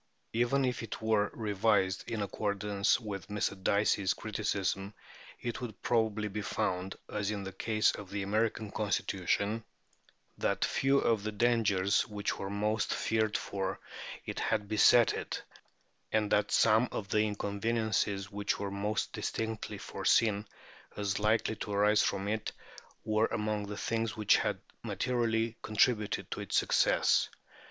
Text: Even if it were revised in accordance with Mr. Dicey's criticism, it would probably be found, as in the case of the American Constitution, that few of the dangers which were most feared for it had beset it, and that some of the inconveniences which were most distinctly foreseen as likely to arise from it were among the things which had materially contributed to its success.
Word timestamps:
Even 0.33 0.65
if 0.65 0.81
it 0.81 0.99
were 0.99 1.29
revised 1.31 2.09
in 2.09 2.23
accordance 2.23 2.99
with 2.99 3.27
Mr. 3.27 3.61
Dicey's 3.63 4.15
criticism, 4.15 4.95
it 5.39 5.61
would 5.61 5.79
probably 5.83 6.27
be 6.27 6.41
found, 6.41 6.95
as 7.07 7.29
in 7.29 7.43
the 7.43 7.51
case 7.51 7.91
of 7.91 8.09
the 8.09 8.23
American 8.23 8.71
Constitution, 8.71 9.63
that 10.39 10.65
few 10.65 10.97
of 10.97 11.21
the 11.21 11.31
dangers 11.31 12.07
which 12.07 12.39
were 12.39 12.49
most 12.49 12.91
feared 12.91 13.37
for 13.37 13.79
it 14.25 14.39
had 14.39 14.67
beset 14.67 15.13
it, 15.13 15.43
and 16.11 16.31
that 16.31 16.49
some 16.49 16.89
of 16.91 17.09
the 17.09 17.21
inconveniences 17.21 18.31
which 18.31 18.57
were 18.59 18.71
most 18.71 19.13
distinctly 19.13 19.77
foreseen 19.77 20.47
as 20.97 21.19
likely 21.19 21.55
to 21.57 21.71
arise 21.73 22.01
from 22.01 22.27
it 22.27 22.51
were 23.05 23.27
among 23.27 23.67
the 23.67 23.77
things 23.77 24.17
which 24.17 24.37
had 24.37 24.59
materially 24.81 25.57
contributed 25.61 26.31
to 26.31 26.41
its 26.41 26.57
success. 26.57 27.29